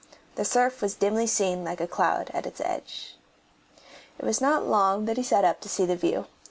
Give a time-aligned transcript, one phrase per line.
[0.33, 3.17] The surf was dimly seen like a cloud at its edge.
[4.17, 6.25] It was not long that he sat up to see the view.